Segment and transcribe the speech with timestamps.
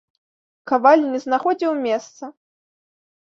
[0.69, 2.23] Каваль не знаходзіў месца.